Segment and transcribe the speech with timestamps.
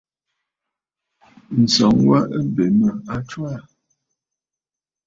[1.63, 3.57] Ǹsɔŋ wa wa ɨ bè mə a ntswaà.